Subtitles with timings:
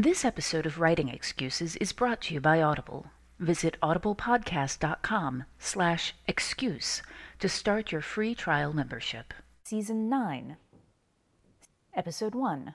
[0.00, 3.08] This episode of Writing Excuses is brought to you by Audible.
[3.38, 7.02] Visit audiblepodcast.com slash excuse
[7.38, 9.34] to start your free trial membership.
[9.62, 10.56] Season 9,
[11.94, 12.72] Episode 1.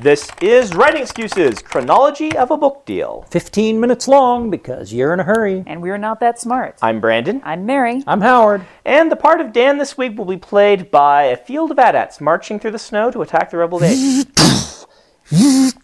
[0.00, 3.26] This is Writing Excuses Chronology of a Book Deal.
[3.30, 5.62] 15 minutes long because you're in a hurry.
[5.66, 6.78] And we're not that smart.
[6.80, 8.02] I'm Brandon, I'm Mary.
[8.06, 8.64] I'm Howard.
[8.86, 12.18] and the part of Dan this week will be played by a field of AT-ATs
[12.22, 13.78] marching through the snow to attack the rebel
[15.34, 15.74] base.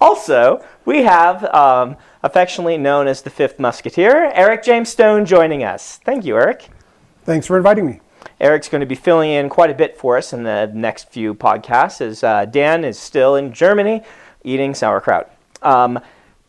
[0.00, 6.00] Also, we have, um, affectionately known as the Fifth Musketeer, Eric James Stone joining us.
[6.04, 6.68] Thank you, Eric.
[7.24, 8.00] Thanks for inviting me.
[8.40, 11.34] Eric's going to be filling in quite a bit for us in the next few
[11.34, 14.02] podcasts as uh, Dan is still in Germany
[14.44, 15.30] eating sauerkraut.
[15.62, 15.98] Um,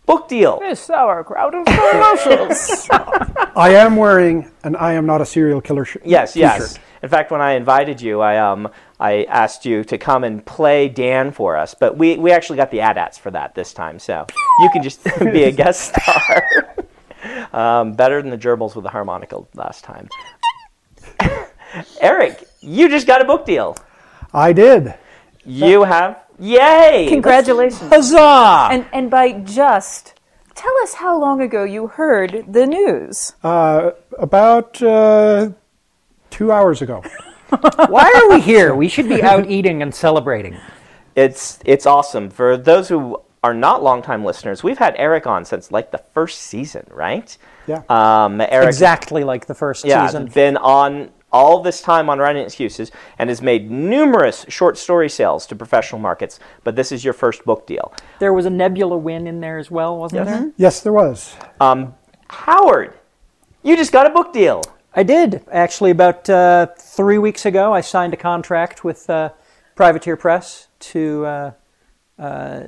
[0.06, 0.60] book deal.
[0.60, 2.88] This sauerkraut is delicious.
[3.56, 6.04] I am wearing an I am not a serial killer shirt.
[6.06, 6.78] Yes, yes.
[7.02, 10.90] In fact, when I invited you, I um I asked you to come and play
[10.90, 14.26] Dan for us, but we, we actually got the AT-ATs for that this time, so
[14.60, 16.76] you can just be a guest star.
[17.54, 20.10] um, better than the gerbils with the harmonica last time.
[22.02, 23.78] Eric, you just got a book deal.
[24.34, 24.94] I did.
[25.46, 27.08] You have yay!
[27.10, 27.90] Congratulations.
[27.90, 28.70] Huzzah!
[28.72, 30.14] And and by just
[30.56, 33.34] tell us how long ago you heard the news.
[33.44, 35.52] Uh, about uh,
[36.40, 37.04] two hours ago.
[37.90, 38.74] Why are we here?
[38.74, 40.56] We should be out eating and celebrating.
[41.14, 42.30] It's it's awesome.
[42.30, 46.40] For those who are not longtime listeners, we've had Eric on since like the first
[46.40, 47.38] season, right?
[47.68, 47.84] Yeah.
[47.90, 50.28] Um, Eric Exactly like the first yeah, season.
[50.28, 55.46] been on all this time on Writing Excuses and has made numerous short story sales
[55.48, 57.94] to professional markets, but this is your first book deal.
[58.20, 60.52] There was a Nebula win in there as well, wasn't there?
[60.56, 61.36] Yes, there was.
[61.60, 61.96] Um,
[62.30, 62.94] Howard,
[63.62, 64.64] you just got a book deal.
[64.94, 65.44] I did.
[65.52, 69.30] Actually, about uh, three weeks ago, I signed a contract with uh,
[69.76, 71.52] Privateer Press to uh,
[72.18, 72.64] uh,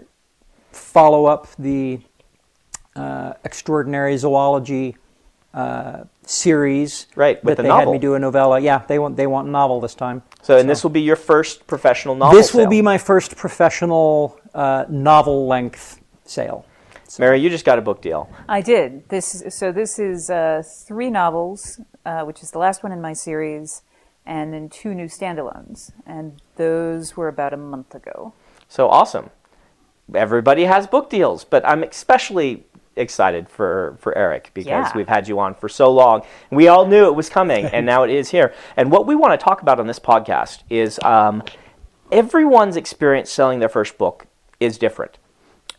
[0.72, 2.00] follow up the
[2.96, 4.98] uh, Extraordinary Zoology
[5.54, 7.08] uh, series.
[7.16, 8.60] Right, with that the they had me do a novella.
[8.60, 10.24] Yeah, they want they want a novel this time.
[10.42, 12.38] So, and this will be your first professional novel.
[12.38, 12.70] this will sale.
[12.70, 16.66] be my first professional uh, novel length sale.
[17.08, 17.24] So.
[17.24, 17.42] Mary.
[17.42, 18.30] You just got a book deal.
[18.48, 19.10] I did.
[19.10, 23.14] This so this is uh, three novels, uh, which is the last one in my
[23.14, 23.84] series,
[24.26, 28.34] and then two new standalones, and those were about a month ago.
[28.68, 29.30] So awesome.
[30.14, 32.66] Everybody has book deals, but I'm especially
[32.98, 34.92] excited for, for Eric because Yeah.
[34.96, 36.24] we've had you on for so long.
[36.52, 38.54] We all knew it was coming, and now it is here.
[38.76, 41.44] And what we want to talk about on this podcast is um,
[42.12, 44.28] everyone's experience selling their first book
[44.60, 45.18] is different.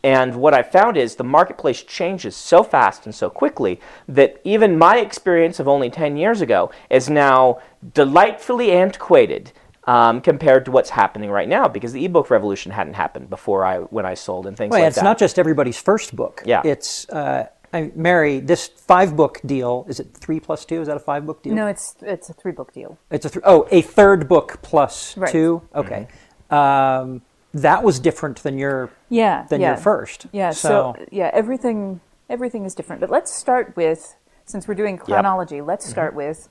[0.03, 4.77] And what I found is the marketplace changes so fast and so quickly that even
[4.77, 7.59] my experience of only 10 years ago is now
[7.93, 9.53] delightfully antiquated
[9.85, 13.79] um, compared to what's happening right now because the ebook revolution hadn't happened before I
[13.79, 15.01] when I sold and things Well, like it's that.
[15.01, 16.41] It's not just everybody's first book.
[16.45, 16.61] Yeah.
[16.63, 18.39] It's uh, I, Mary.
[18.39, 20.79] This five book deal is it three plus two?
[20.81, 21.53] Is that a five book deal?
[21.53, 22.97] No, it's it's a three book deal.
[23.09, 25.31] It's a th- oh a third book plus Right.
[25.31, 25.61] two.
[25.75, 26.07] Okay,
[26.49, 27.21] um,
[27.53, 29.69] that was different than your Yeah, than yeah.
[29.69, 30.27] your first.
[30.31, 30.51] Yeah.
[30.51, 32.99] So, yeah, everything everything is different.
[32.99, 34.15] But let's start with
[34.45, 35.61] since we're doing chronology.
[35.61, 36.49] Let's start with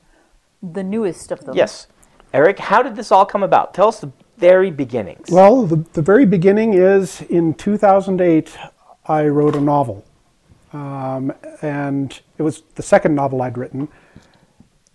[0.62, 1.56] the newest of them.
[1.56, 1.88] yes,
[2.32, 3.74] Eric, how did this all come about?
[3.74, 5.28] Tell us the very beginnings.
[5.30, 8.56] Well, the, the very beginning is in 2008,
[9.06, 10.04] I wrote a novel.
[10.72, 13.88] Um, and it was the second novel I'd written.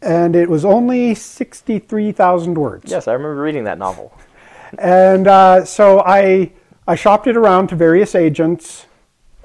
[0.02, 2.90] And it was only 63,000 words.
[2.92, 4.14] yes, I remember reading that novel.
[4.78, 6.52] And uh, so I,
[6.88, 8.86] I shopped it around to various agents,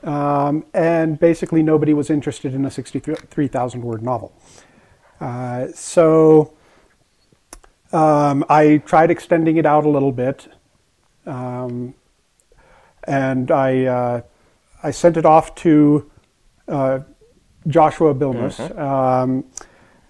[0.02, 4.32] um, and basically nobody was interested in a 63,000 word novel.
[5.20, 6.54] Uh, so
[7.92, 10.48] um, I tried extending it out a little bit,
[11.26, 11.94] um,
[13.04, 14.20] and I, uh,
[14.82, 16.10] I sent it off to
[16.68, 17.00] uh,
[17.68, 19.44] Joshua Bilmes, um,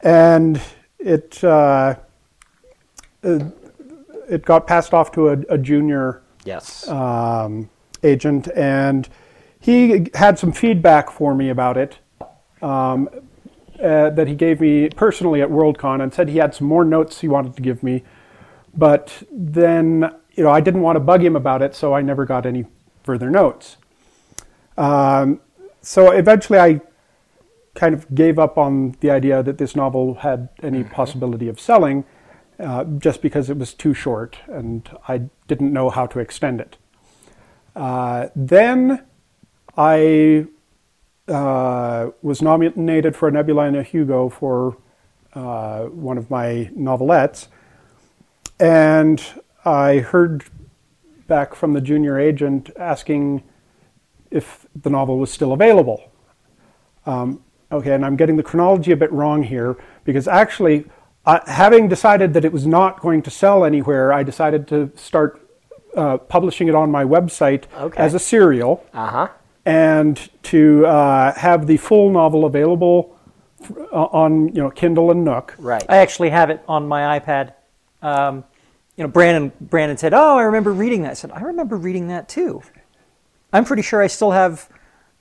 [0.01, 0.61] and
[0.99, 1.97] it, uh,
[4.33, 6.89] it got passed off to a, a junior Yes.
[6.89, 7.71] um,
[8.03, 9.09] agent, and
[9.61, 11.99] he had some feedback for me about it
[12.61, 13.09] um,
[13.81, 17.21] uh, that he gave me personally at Worldcon, and said he had some more notes
[17.21, 18.03] he wanted to give me,
[18.75, 22.25] but then you know I didn't want to bug him about it, so I never
[22.25, 22.65] got any
[23.05, 23.77] further notes.
[24.77, 25.41] Um,
[25.81, 26.81] so eventually, I
[27.75, 32.05] kind of gave up on the idea that this novel had any possibility of selling,
[32.59, 36.77] uh, just because it was too short and I didn't know how to extend it.
[37.75, 39.05] Uh, then
[39.77, 40.47] I
[41.29, 44.77] uh, was nominated for a Nebula and a Hugo for
[45.35, 47.49] uh, one of my novelettes,
[48.61, 49.23] and
[49.65, 50.45] I heard
[51.27, 53.43] back from the junior agent asking
[54.31, 56.11] if the novel was still available.
[57.07, 60.85] Um, okay, and I'm getting the chronology a bit wrong here because actually,
[61.27, 65.41] uh, having decided that it was not going to sell anywhere, I decided to start
[65.97, 68.03] uh, publishing it on my website Okay.
[68.03, 69.29] as a serial Uh huh.
[69.65, 73.17] and to uh, have the full novel available
[73.63, 75.55] f- uh, on you know Kindle and Nook.
[75.59, 75.85] Right.
[75.89, 77.53] I actually have it on my iPad.
[78.01, 78.45] Um,
[78.97, 82.09] you know, Brandon Brandon said, "Oh, I remember reading that." I said, "I remember reading
[82.09, 82.63] that too."
[83.53, 84.69] I'm pretty sure I still have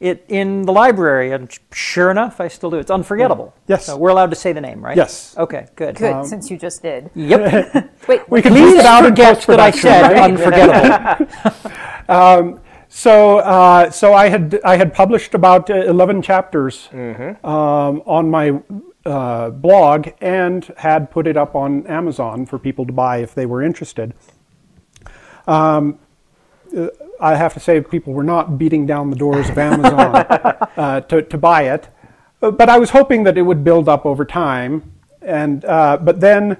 [0.01, 2.77] it in the library, and sure enough, I still do.
[2.77, 3.53] It's unforgettable.
[3.68, 3.86] Yes.
[3.86, 4.98] So we're allowed to say the name, right?
[4.98, 5.36] Yes.
[5.38, 5.68] Okay.
[5.75, 5.95] Good.
[5.95, 7.12] Good, since you just did.
[7.15, 7.94] Yep.
[8.07, 10.31] Wait, We can leave it out in forget that I said right?
[10.31, 12.59] unforgettable.
[12.94, 18.59] So, uh, so I had I had published about uh, eleven chapters um, on my
[19.06, 23.45] uh, blog and had put it up on Amazon for people to buy if they
[23.45, 24.13] were interested.
[25.48, 25.98] Um, uh,
[27.19, 30.15] I have to say, people were not beating down the doors of Amazon
[30.77, 31.88] uh, to to buy it,
[32.41, 34.91] Uh, but I was hoping that it would build up over time.
[35.21, 36.57] And uh, but then,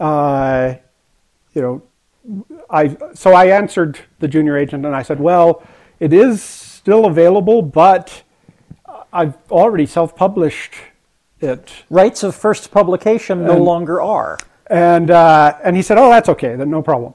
[0.00, 0.74] uh,
[1.54, 1.82] you know,
[2.70, 5.62] I so I answered the junior agent and I said, "Well,
[6.00, 8.22] it is still available, but
[9.12, 10.72] I've already self-published
[11.40, 14.38] it." Rights of first publication no longer are.
[14.68, 16.56] And uh, and he said, "Oh, that's okay.
[16.56, 17.12] Then no problem."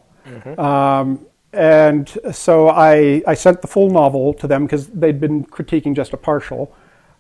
[0.60, 5.96] Um, and so I I sent the full novel to them because they'd been critiquing
[5.96, 6.76] just a partial,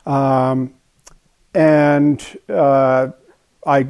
[0.05, 0.73] um,
[1.53, 3.09] and uh,
[3.65, 3.87] I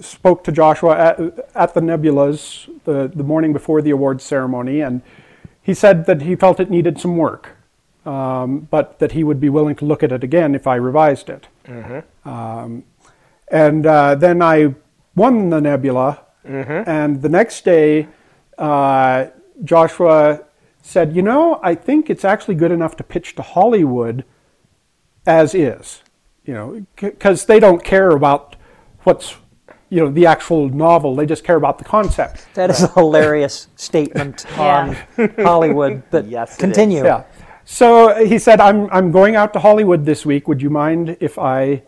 [0.00, 1.20] spoke to Joshua at,
[1.54, 5.02] at the Nebulas the the morning before the awards ceremony, and
[5.62, 7.50] he said that he felt it needed some work,
[8.04, 11.30] um, but that he would be willing to look at it again if I revised
[11.30, 11.46] it.
[12.24, 12.84] Um,
[13.48, 14.74] and uh, then I
[15.14, 16.20] won the Nebula,
[16.86, 18.08] and the next day,
[18.58, 19.26] uh,
[19.64, 20.42] Joshua
[20.82, 24.24] said, "You know, I think it's actually good enough to pitch to Hollywood
[25.26, 26.02] as is,
[26.44, 28.56] you know, because they don't care about
[29.02, 29.36] what's."
[29.88, 32.46] You know the actual novel; they just care about the concept.
[32.54, 34.96] That is a hilarious statement on
[35.36, 36.02] Hollywood.
[36.10, 37.04] But Yes, continue.
[37.04, 37.24] Yeah.
[37.64, 40.48] So uh, he said, I'm, I'm going out to Hollywood this week.
[40.48, 41.82] Would you mind if I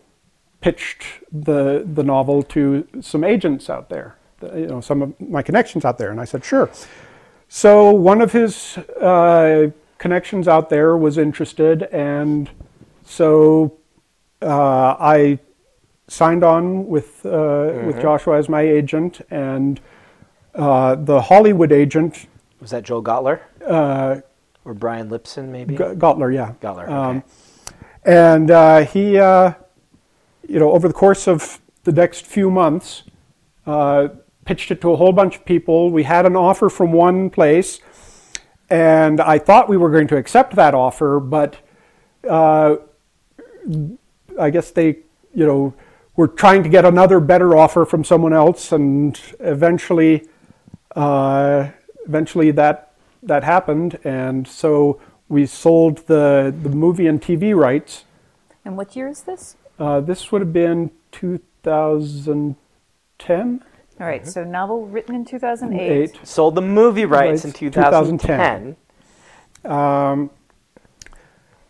[0.61, 4.15] pitched the, the novel to some agents out there?
[4.41, 6.11] You know, some of my connections out there.
[6.11, 6.69] And I said, sure.
[7.47, 11.83] So one of his uh, connections out there was interested.
[11.83, 12.49] And
[13.03, 13.77] so
[14.41, 15.39] uh, I
[16.07, 19.21] signed on with, uh, with Joshua as my agent.
[19.29, 19.79] And
[20.53, 22.27] uh, the Hollywood agent,
[22.61, 24.21] Was that Joel Gotler uh,
[24.63, 25.49] or Brian Lipson?
[25.49, 25.75] Maybe.
[25.75, 26.53] G- Gotler, yeah.
[26.61, 26.83] Gotler.
[26.83, 26.93] Okay.
[26.93, 27.23] Um,
[28.03, 29.53] and uh, he, uh,
[30.47, 33.03] you know, over the course of the next few months,
[33.65, 34.09] uh,
[34.45, 35.91] pitched it to a whole bunch of people.
[35.91, 37.79] We had an offer from one place,
[38.69, 41.57] and I thought we were going to accept that offer, but
[42.29, 42.77] uh,
[44.39, 44.99] I guess they,
[45.33, 45.73] you know,
[46.15, 50.27] were trying to get another better offer from someone else, and eventually,
[50.95, 51.69] uh,
[52.07, 58.05] eventually that that happened, and so we sold the the movie and TV rights.
[58.63, 59.57] And what year is this?
[59.77, 63.63] Uh, this would have been 2010.
[63.99, 65.79] All right, so novel written in 2008.
[65.79, 66.19] Eight.
[66.27, 68.75] Sold the movie rights in Rights, 2010.
[69.63, 69.71] 2010.
[69.71, 70.29] Um,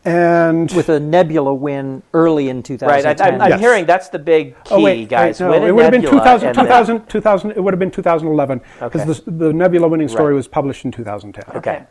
[0.04, 2.88] and With a Nebula win early in 2010.
[2.90, 3.22] Right.
[3.22, 3.60] I, I'm, I'm Yes.
[3.60, 5.40] hearing that's the big key, oh wait, guys.
[5.40, 7.74] wait, no, a it would have been Nebula 2000, and then- 2000, 2000 It would
[7.74, 9.22] have been 2011 because Okay.
[9.26, 10.38] the, the Nebula winning story Right.
[10.38, 11.58] was published in 2010.
[11.58, 11.84] Okay.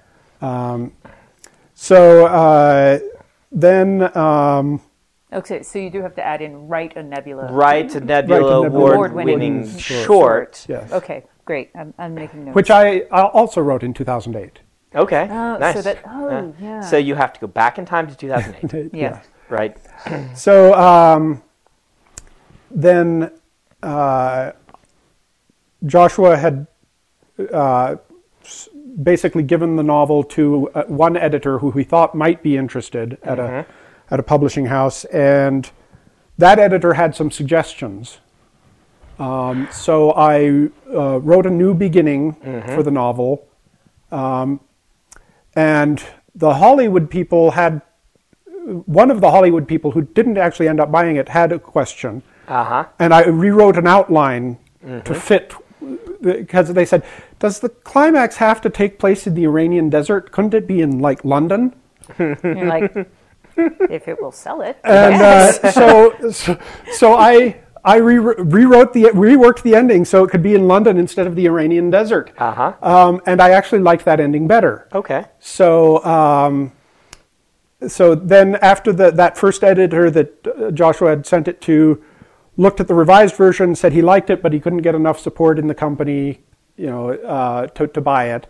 [1.75, 2.99] So uh,
[3.53, 4.17] then.
[4.17, 4.81] Um,
[5.35, 7.53] Okay, so you do have to add in write a nebula.
[7.53, 10.65] Right to Nebula Nebula award-winning award-winning short.
[10.69, 10.93] yes.
[10.93, 11.71] Okay, great.
[11.75, 12.55] I'm, I'm making notes.
[12.55, 14.61] Which I, I also wrote in 2008.
[14.95, 15.29] Okay.
[15.29, 15.85] Oh, so nice.
[15.85, 16.81] that- oh, yeah.
[16.81, 19.23] So you have to go back in time to 2008, yeah.
[19.49, 19.77] right?
[20.37, 21.43] So um,
[22.71, 23.33] then
[23.83, 24.53] uh,
[25.85, 26.67] Joshua had
[27.53, 27.97] uh,
[29.03, 33.41] basically given the novel to uh, one editor who he thought might be interested at
[33.41, 33.67] a
[34.11, 35.71] at a publishing house, and
[36.39, 38.19] that editor had some suggestions.
[39.19, 42.33] Um, so I uh, wrote a new beginning
[42.75, 43.47] for the novel,
[44.11, 44.61] um,
[45.55, 46.03] and
[46.35, 47.81] the Hollywood people had
[48.87, 52.23] one of the Hollywood people who didn't actually end up buying it had a question,
[52.49, 52.85] Uh huh.
[52.99, 54.59] and I rewrote an outline
[55.05, 55.55] to fit
[56.21, 57.05] because they said,
[57.39, 60.33] "Does the climax have to take place in the Iranian desert?
[60.33, 61.75] Couldn't it be in like London?"
[62.19, 63.09] You're like,
[63.57, 64.79] if it will sell it.
[64.85, 65.63] And yes.
[65.63, 66.59] uh, so, so,
[66.93, 70.97] so I I re- rewrote the reworked the ending so it could be in London
[70.97, 72.33] instead of the Iranian desert.
[72.39, 72.73] Uh-huh.
[72.81, 74.89] Um, and I actually liked that ending better.
[74.95, 75.27] Okay.
[75.39, 76.73] So, um,
[77.87, 82.03] so then after the, that first editor that uh, Joshua had sent it to,
[82.57, 85.59] looked at the revised version, said he liked it, but he couldn't get enough support
[85.59, 86.41] in the company,
[86.77, 88.47] you know, uh, to, to buy it.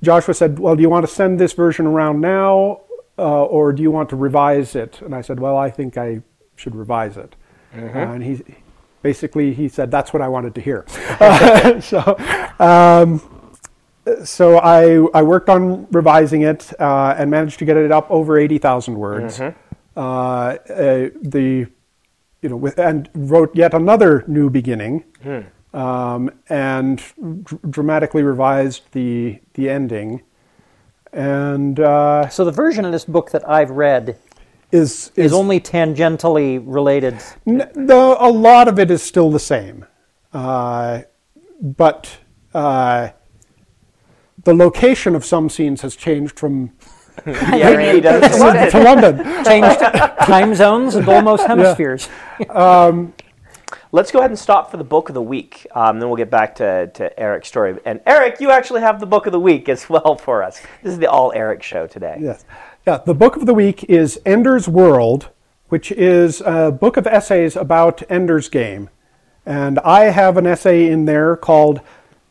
[0.00, 2.82] Joshua said, "Well, do you want to send this version around now,
[3.18, 6.22] uh, or do you want to revise it?" And I said, "Well, I think I
[6.56, 7.34] should revise it."
[7.76, 7.80] Uh,
[8.14, 8.42] and he
[9.02, 10.84] basically he said, "That's what I wanted to hear."
[11.80, 12.16] so.
[12.58, 13.20] Um,
[14.24, 18.38] so I, I worked on revising it uh, and managed to get it up over
[18.38, 19.38] 80,000 words.
[19.96, 20.56] Uh, uh,
[21.20, 21.66] the,
[22.40, 25.04] you know, with, and wrote yet another new beginning
[25.74, 27.02] um, and
[27.44, 30.22] dr- dramatically revised the, the ending.
[31.18, 34.16] And uh, So the version of this book that I've read
[34.70, 37.14] is, is only tangentially related.
[37.44, 39.84] N- the, a lot of it is still the same,
[40.32, 41.00] uh,
[41.60, 42.18] but
[42.54, 43.08] uh,
[44.44, 46.70] the location of some scenes has changed from
[47.26, 48.70] Yeah, he does.
[48.70, 49.44] to London.
[49.44, 49.80] Changed
[50.20, 52.08] time zones and almost hemispheres.
[53.90, 55.66] Let's go ahead and stop for the book of the week.
[55.74, 57.78] Um, then we'll get back to, to Eric's story.
[57.86, 60.60] And Eric, you actually have the book of the week as well for us.
[60.82, 62.18] This is the all Eric show today.
[62.20, 62.44] Yes,
[62.86, 62.98] yeah.
[62.98, 65.30] The book of the week is Ender's World,
[65.68, 68.90] which is a book of essays about Ender's Game,
[69.46, 71.80] and I have an essay in there called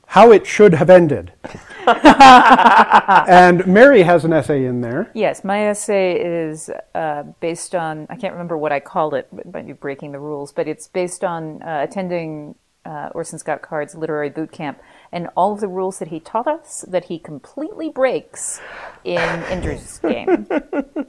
[0.08, 1.34] "How It Should Have Ended."
[3.28, 5.10] and Mary has an essay in there.
[5.14, 9.52] Yes, my essay is uh, based on, I can't remember what I called it, but
[9.54, 13.96] might be breaking the rules, but it's based on uh, attending uh, Orson Scott Card's
[13.96, 14.80] literary boot camp
[15.12, 18.62] and all of the rules that he taught us that he completely breaks
[19.04, 19.18] in
[19.50, 20.48] Ender's Game.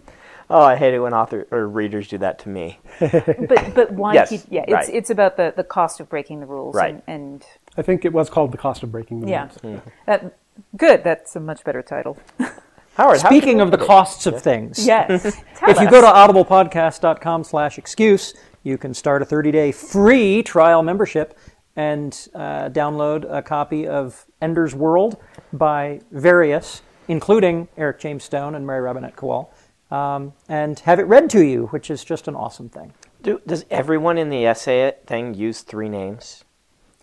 [0.50, 2.78] Oh, I hate it when author or readers do that to me.
[3.00, 4.88] But but why Yes, he, yeah, it's right.
[4.88, 6.94] it's about the, the cost of breaking the rules Right.
[6.94, 7.44] and, and
[7.76, 9.50] I think it was called "The Cost of Breaking the yeah.
[9.62, 10.38] Rules." That
[10.76, 12.18] good, that's a much better title.
[12.94, 15.22] Howard, how Speaking did of the costs of things, Yes.
[15.56, 15.90] Tell if you us.
[15.90, 18.34] go to audiblepodcast.com slash excuse,
[18.64, 21.38] you can start a 30-day free trial membership
[21.76, 25.16] and uh, download a copy of Ender's World
[25.52, 29.48] by various, including Eric James Stone and Mary Robinette Kowal,
[29.92, 32.92] um, and have it read to you, which is just an awesome thing.
[33.22, 36.42] Do, does everyone in the essay thing use three names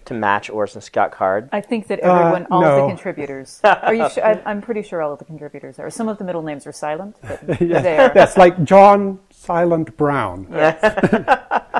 [0.05, 1.50] to match Orson Scott Card?
[1.51, 3.59] I think that everyone, all of the contributors.
[3.63, 4.09] Are you?
[4.09, 4.25] Sure?
[4.25, 5.89] I, I'm pretty sure all of the contributors are.
[5.89, 8.13] Some of the middle names are silent, but they are.
[8.13, 10.47] That's like John Silent Brown.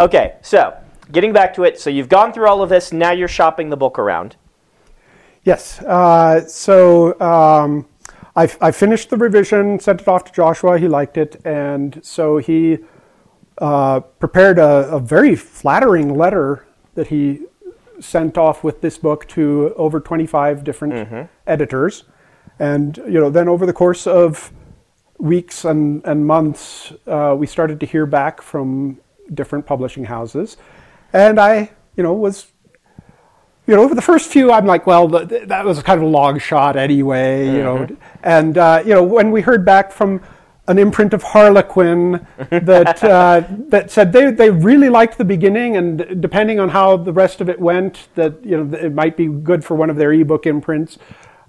[0.00, 0.76] Okay, so
[1.10, 1.78] getting back to it.
[1.78, 2.92] So you've gone through all of this.
[2.92, 4.36] Now you're shopping the book around.
[5.44, 5.80] Yes.
[5.82, 7.86] Uh, so um,
[8.36, 10.78] I, I finished the revision, sent it off to Joshua.
[10.78, 12.78] He liked it, and so he
[13.58, 17.46] uh, prepared a, a very flattering letter that he
[18.00, 20.92] sent off with this book to over 25 different
[21.46, 22.04] editors.
[22.58, 24.52] And you know, then over the course of
[25.18, 28.98] weeks and, and months, uh, we started to hear back from
[29.32, 30.56] different publishing houses,
[31.12, 32.52] and I, you know, was
[33.66, 36.06] you know, for the first few, I'm like, well, th- th- that was kind of
[36.06, 37.86] a long shot anyway, you know.
[38.24, 40.20] And, uh, you know, when we heard back from
[40.68, 46.20] an imprint of Harlequin that, uh, that said they, they really liked the beginning, and
[46.22, 49.64] depending on how the rest of it went, that, you know, it might be good
[49.64, 50.98] for one of their ebook imprints.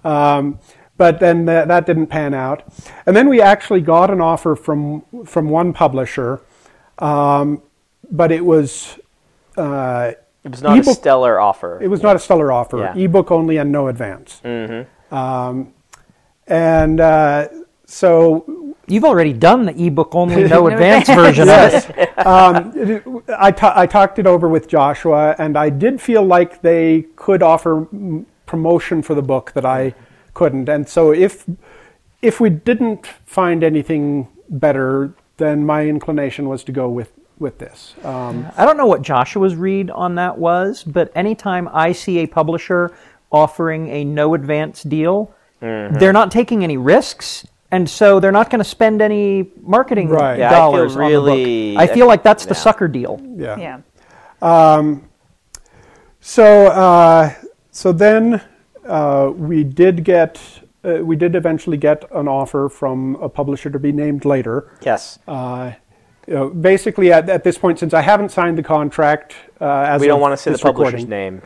[0.03, 0.59] Um,
[0.97, 2.63] but then th- that didn't pan out.
[3.05, 6.41] And then we actually got an offer from, from one publisher,
[6.99, 7.61] um,
[8.11, 8.99] but it was.
[9.57, 10.11] Uh,
[10.43, 11.79] It was not a stellar offer.
[11.81, 12.77] it was not a stellar offer.
[12.79, 12.95] Yeah.
[13.05, 14.41] Ebook only and no advance.
[14.43, 15.15] Mm-hmm.
[15.15, 15.73] Um,
[16.47, 17.47] and uh,
[17.93, 22.17] so You've already done the ebook only, no advance version of it.
[22.27, 23.03] um, it-
[23.39, 27.41] I, ta- I talked it over with Joshua, and I did feel like they could
[27.41, 27.87] offer
[28.45, 29.95] promotion for the book that I
[30.33, 30.67] couldn't.
[30.67, 31.45] And so if
[32.21, 37.95] if we didn't find anything better, then my inclination was to go with with this.
[38.03, 42.27] Um, I don't know what Joshua's read on that was, but anytime I see a
[42.27, 42.93] publisher
[43.31, 48.59] offering a no advance deal, they're not taking any risks, and so they're not going
[48.59, 50.37] to spend any marketing Right.
[50.37, 51.81] Yeah, I feel dollars on the really- book.
[51.81, 52.59] I feel like that's the yeah.
[52.61, 53.19] sucker deal.
[53.35, 53.57] yeah.
[54.41, 54.97] Yeah.
[56.21, 57.33] So, uh,
[57.71, 58.41] so then
[58.85, 60.39] uh, we did get,
[60.85, 64.77] uh, we did eventually get an offer from a publisher to be named later.
[64.81, 65.19] yes.
[65.27, 65.71] Uh,
[66.27, 69.99] you know, basically, at, at this point, since I haven't signed the contract, uh, as
[69.99, 71.41] we don't of want to say the this publisher's recording, name.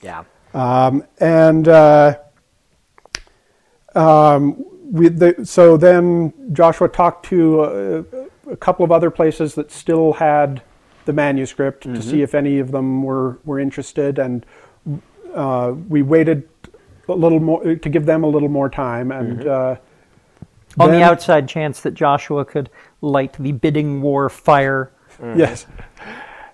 [0.00, 0.24] Yeah.
[0.54, 0.86] Yeah.
[0.86, 2.16] Um, and uh,
[3.94, 8.02] um, we, the, so then Joshua talked to uh,
[8.50, 10.62] a couple of other places that still had
[11.04, 14.46] the manuscript to see if any of them were, were interested, and
[15.34, 16.48] uh, we waited
[17.08, 19.76] a little more to give them a little more time, and uh,
[20.78, 24.90] On the outside chance that Joshua could light the bidding war fire.
[25.20, 25.66] Yes.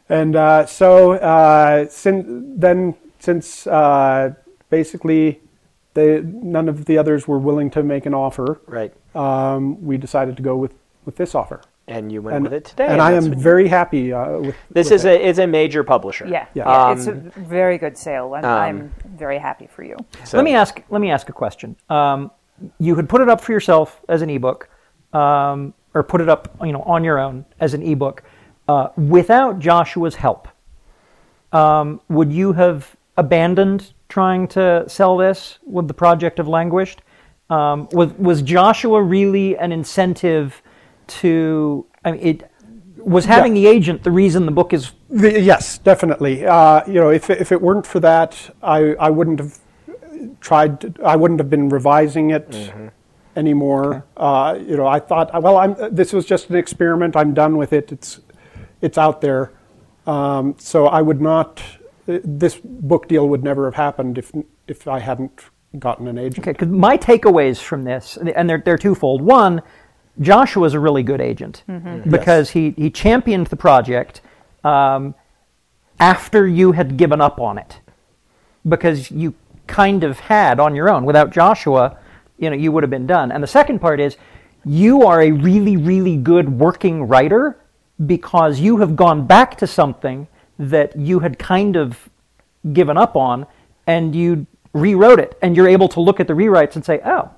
[0.08, 2.26] And uh, so uh, since
[2.58, 4.34] then, since uh,
[4.68, 5.40] basically
[5.94, 8.92] they, none of the others were willing to make an offer, Right.
[9.16, 11.62] um, we decided to go with, with this offer.
[11.88, 12.86] And you went And, with it today.
[12.86, 15.20] and I am what you- very happy uh, with This with is it.
[15.20, 16.26] a is a major publisher.
[16.28, 16.68] Yeah, Yeah.
[16.68, 18.32] yeah, it's a Um, very good sale.
[18.34, 19.96] I'm, um, I'm very happy for you.
[20.24, 20.80] So- Let me ask.
[20.90, 21.74] Let me ask a question.
[21.88, 22.30] Um,
[22.78, 24.68] you had put it up for yourself as an ebook,
[25.12, 28.22] um, or put it up, you know, on your own as an ebook,
[28.68, 30.46] uh, without Joshua's help.
[31.52, 35.58] Um, would you have abandoned trying to sell this?
[35.64, 37.00] Would the project have languished?
[37.48, 40.60] Um, was was Joshua really an incentive
[41.20, 41.86] to?
[42.04, 42.50] I mean, it
[42.98, 46.44] was having the agent the reason the book is The- yes, definitely.
[46.46, 49.58] Uh, you know, if if it weren't for that, I I wouldn't have
[50.40, 50.80] tried.
[50.80, 52.72] To, I wouldn't have been revising it
[53.36, 54.04] anymore.
[54.16, 55.74] Uh, you know, I thought, well, I'm.
[55.94, 57.16] This was just an experiment.
[57.16, 57.90] I'm done with it.
[57.90, 58.20] It's
[58.80, 59.52] it's out there.
[60.06, 61.62] Um, so I would not.
[62.24, 64.32] This book deal would never have happened if
[64.66, 65.44] if I hadn't
[65.78, 66.40] gotten an agent.
[66.40, 69.22] Okay, because my takeaways from this, and they're, they're twofold.
[69.22, 69.62] One,
[70.20, 71.62] Joshua is a really good agent
[72.10, 74.20] because he, he championed the project
[74.64, 75.14] um,
[75.98, 77.80] after you had given up on it.
[78.68, 79.34] Because you
[79.66, 81.04] kind of had on your own.
[81.04, 81.96] Without Joshua,
[82.38, 83.32] you know, you would have been done.
[83.32, 84.16] And the second part is,
[84.64, 87.56] you are a really, really good working writer
[88.04, 90.26] because you have gone back to something
[90.60, 92.08] that you had kind of
[92.72, 93.46] given up on
[93.86, 97.30] and you rewrote it and you're able to look at the rewrites and say oh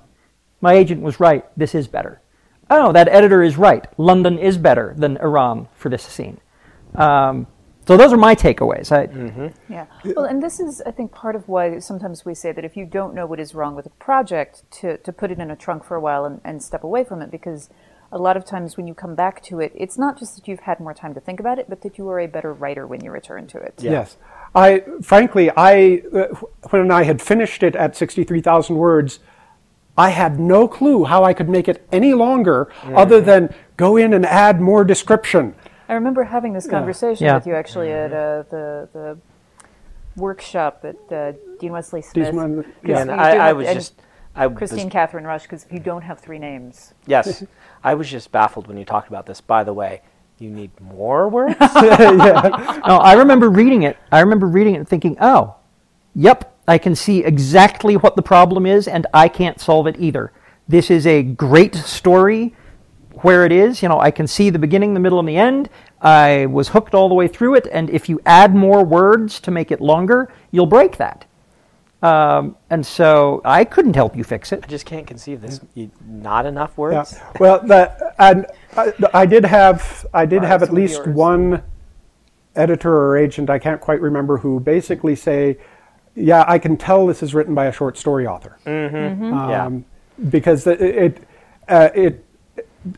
[0.61, 1.45] my agent was right.
[1.57, 2.21] This is better.
[2.69, 3.85] Oh that editor is right.
[3.97, 6.39] London is better than iran for this scene.
[6.95, 7.47] Um,
[7.85, 8.91] so those are my takeaways.
[8.91, 9.07] I,
[9.69, 9.87] Yeah.
[10.05, 12.85] Well, and this is, I think, part of why sometimes we say that if you
[12.85, 15.83] don't know what is wrong with a project, to, to put it in a trunk
[15.83, 17.69] for a while and, and step away from it, because
[18.13, 20.61] a lot of times when you come back to it, it's not just that you've
[20.61, 23.03] had more time to think about it, but that you are a better writer when
[23.03, 23.73] you return to it.
[23.79, 24.17] Yes.
[24.55, 26.27] I frankly, I uh,
[26.69, 29.19] when I had finished it at sixty-three thousand words,
[29.97, 34.13] I had no clue how I could make it any longer, other than go in
[34.13, 35.55] and add more description.
[35.89, 37.35] I remember having this conversation Yeah.
[37.35, 39.17] with you actually at uh, the the
[40.15, 42.31] workshop at uh, Dean Wesley Smith.
[42.31, 43.01] Dean- yeah.
[43.01, 43.93] And I, I was and just
[44.35, 47.43] I was- Kristine Kathryn Rusch, because if you don't have three names, yes,
[47.83, 49.41] I was just baffled when you talked about this.
[49.41, 50.01] By the way,
[50.39, 51.55] you need more words.
[51.59, 53.97] no, I remember reading it.
[54.11, 55.55] I remember reading it and thinking, oh,
[56.15, 60.31] yep, I can see exactly what the problem is, and I can't solve it either.
[60.67, 62.55] This is a great story
[63.21, 63.83] where it is.
[63.83, 65.69] You know, I can see the beginning, the middle, and the end.
[66.01, 69.51] I was hooked all the way through it, and if you add more words to
[69.51, 71.25] make it longer, you'll break that.
[72.03, 74.59] Um, and so I couldn't help you fix it.
[74.63, 75.61] I just can't conceive this.
[75.73, 76.81] You, not enough Yeah.
[76.81, 77.17] words.
[77.39, 81.15] Well, the, and I, I did have I did Alright, have at least yours.
[81.15, 81.63] one
[82.55, 85.57] editor or agent I can't quite remember who basically say,
[86.13, 89.23] "Yeah, I can tell this is written by a short story author." Mm-hmm.
[89.49, 89.85] Yeah, um,
[90.29, 91.17] because it it
[91.69, 92.25] uh, it,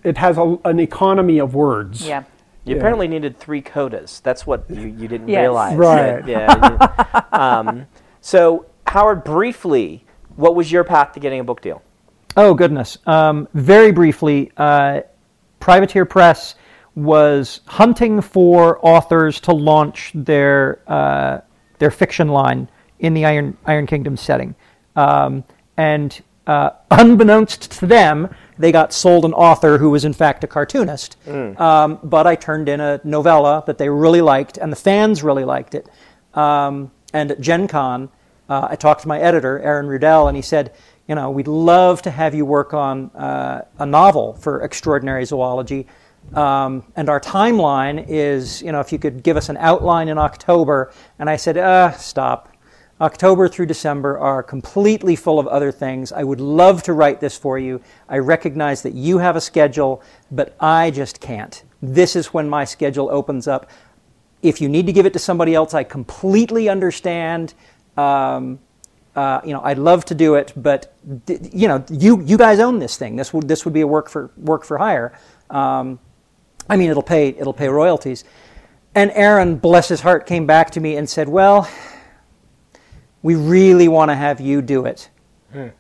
[0.04, 2.08] it has a, an economy of words.
[2.08, 2.24] yeah.
[2.64, 2.78] You Yeah.
[2.80, 4.24] apparently needed three codas.
[4.24, 5.42] That's what you, you didn't Yes.
[5.42, 5.78] realize.
[5.78, 6.28] Right.
[6.28, 6.80] Yeah.
[7.32, 7.86] you- um,
[8.22, 10.06] so, Howard, briefly,
[10.38, 11.84] what was your path to getting a book deal?
[12.38, 12.98] Oh goodness!
[13.06, 15.02] Um, very briefly, uh,
[15.60, 16.56] Privateer Press
[16.96, 21.42] was hunting for authors to launch their uh,
[21.78, 24.56] their fiction line in the Iron Iron Kingdom setting,
[24.96, 25.44] um,
[25.76, 30.48] and uh, unbeknownst to them, they got sold an author who was in fact a
[30.48, 31.18] cartoonist.
[31.60, 35.44] Um, but I turned in a novella that they really liked, and the fans really
[35.44, 35.90] liked it.
[36.34, 38.10] Um, and at Gen Con,
[38.50, 40.74] uh, I talked to my editor, Aeryn Rudel, and he said,
[41.08, 45.88] you know, we'd love to have you work on uh, a novel for Extraordinary Zoology.
[46.34, 50.18] Um, and our timeline is, you know, if you could give us an outline in
[50.18, 50.92] October.
[51.20, 52.52] And I said, uh, stop.
[53.02, 56.14] October through December are completely full of other things.
[56.14, 57.82] I would love to write this for you.
[58.08, 61.62] I recognize that you have a schedule, but I just can't.
[61.82, 63.70] This is when my schedule opens up.
[64.42, 67.54] If you need to give it to somebody else, I completely understand.
[67.98, 68.60] Um,
[69.16, 70.94] uh, you know, I'd love to do it, but
[71.28, 73.16] you know, you you guys own this thing.
[73.16, 75.18] This would this would be a work for work for hire.
[75.50, 76.00] Um,
[76.70, 78.26] I mean, it'll pay it'll pay royalties.
[78.94, 81.70] And Aeryn, bless his heart, came back to me and said, "Well,
[83.22, 85.10] we really want to have you do it.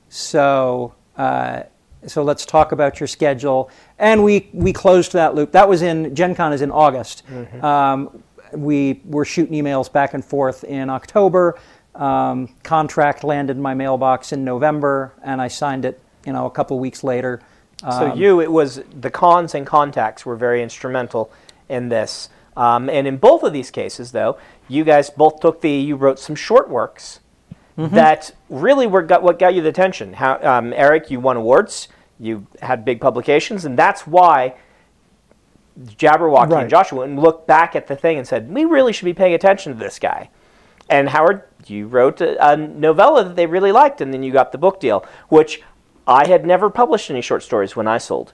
[0.10, 1.64] So uh,
[2.08, 3.70] So let's talk about your schedule.
[4.00, 5.52] And we, we closed that loop.
[5.52, 7.24] That was in, Gen Con is in August.
[7.62, 8.24] Um,
[8.54, 11.58] we were shooting emails back and forth in October.
[11.96, 16.52] Um, contract landed in my mailbox in November, and I signed it, you know, a
[16.52, 17.42] couple weeks later.
[17.82, 21.32] So you, it was the cons and contacts were very instrumental
[21.70, 22.30] in this.
[22.58, 26.18] Um, and in both of these cases, though, you guys both took the, you wrote
[26.20, 27.20] some short works
[27.78, 30.14] that really were got, what got you the attention.
[30.14, 34.56] How, um, Eric, you won awards, you had big publications, and that's why
[35.80, 36.62] Jabberwocky Right.
[36.62, 39.34] and Joshua and looked back at the thing and said, we really should be paying
[39.34, 40.30] attention to this guy.
[40.90, 44.52] And Howard, you wrote a, a novella that they really liked, and then you got
[44.52, 45.62] the book deal, which
[46.08, 48.34] I had never published any short stories when I sold,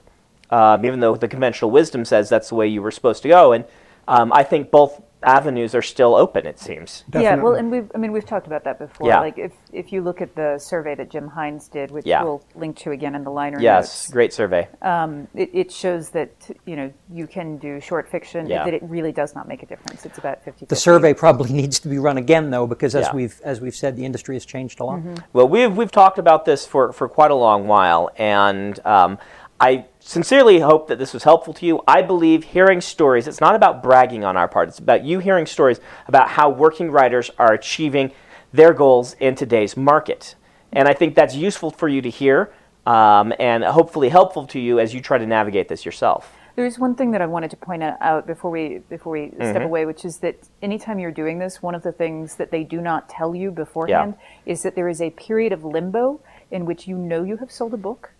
[0.50, 3.52] um, even though the conventional wisdom says that's the way you were supposed to go.
[3.52, 3.64] And
[4.06, 6.46] um, I think both avenues are still open.
[6.46, 7.04] It seems.
[7.14, 9.08] Yeah, well, and we've, I mean, we've talked about that before.
[9.08, 9.20] Yeah.
[9.20, 12.22] Like, if, if you look at the survey that Jim Hines did, which Yeah.
[12.22, 14.68] we'll link to again in the liner Yes, notes, great survey.
[14.82, 16.30] um, it, it shows that,
[16.66, 18.64] you know, you can do short fiction, Yeah.
[18.64, 20.04] that it really does not make a difference.
[20.04, 23.14] It's about 50 The survey probably needs to be run again, though, because as Yeah.
[23.14, 25.00] we've as we've said, the industry has changed a lot.
[25.32, 29.18] Well, we've we've talked about this for, for quite a long while, and um,
[29.62, 31.82] I sincerely hope that this was helpful to you.
[31.86, 33.28] I believe hearing stories.
[33.28, 34.68] It's not about bragging on our part.
[34.68, 38.10] It's about you hearing stories about how working writers are achieving
[38.52, 40.34] their goals in today's market,
[40.72, 42.52] and I think that's useful for you to hear,
[42.86, 46.34] um, and hopefully helpful to you as you try to navigate this yourself.
[46.56, 49.50] There's one thing that I wanted to point out before we before we Mm-hmm.
[49.50, 52.64] step away, which is that anytime you're doing this, one of the things that they
[52.64, 56.20] do not tell you beforehand is that there is a period of limbo
[56.50, 58.10] in which you know you have sold a book,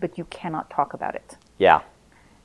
[0.00, 1.36] but you cannot talk about it.
[1.58, 1.80] Yeah,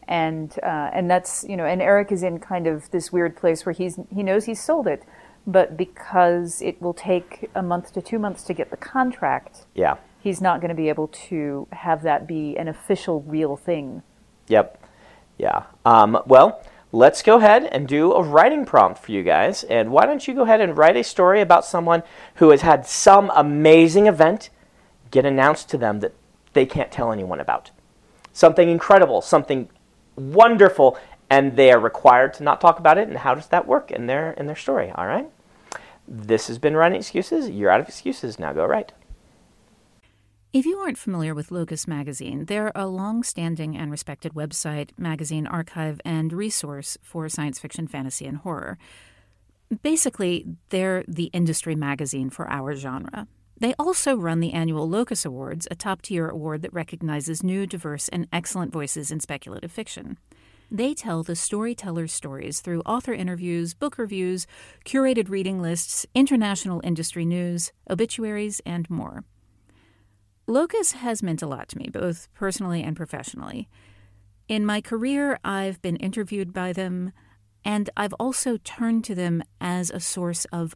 [0.07, 3.65] And uh, and that's you know, and Eric is in kind of this weird place
[3.65, 5.03] where he's he knows he's sold it,
[5.45, 9.95] but because it will take a month to two months to get the contract, yeah,
[10.21, 14.03] he's not going to be able to have that be an official real thing.
[14.47, 14.81] yep,
[15.37, 15.63] yeah.
[15.85, 16.63] Um, well.
[16.95, 19.63] Let's go ahead and do a writing prompt for you guys.
[19.63, 22.03] And why don't you go ahead and write a story about someone
[22.35, 24.51] who has had some amazing event
[25.09, 26.13] get announced to them that
[26.53, 27.71] they can't tell anyone about?
[28.31, 29.69] Something incredible, something
[30.15, 30.97] wonderful,
[31.29, 33.07] and they are required to not talk about it.
[33.07, 34.91] And how does that work in their in their story?
[34.95, 35.29] All right.
[36.07, 37.49] This has been writing excuses.
[37.49, 38.39] You're out of excuses.
[38.39, 38.91] Now go write.
[40.51, 45.47] If you aren't familiar with Locus Magazine, they're a long standing and respected website, magazine
[45.47, 48.77] archive, and resource for science fiction, fantasy, and horror.
[49.81, 53.27] Basically, they're the industry magazine for our genre.
[53.57, 58.09] They also run the annual Locus Awards, a top tier award that recognizes new, diverse,
[58.09, 60.17] and excellent voices in speculative fiction.
[60.71, 64.47] They tell the storyteller's stories through author interviews, book reviews,
[64.85, 69.23] curated reading lists, international industry news, obituaries, and more.
[70.47, 73.69] Locus has meant a lot to me, both personally and professionally.
[74.47, 77.13] In my career, I've been interviewed by them,
[77.63, 80.75] and I've also turned to them as a source of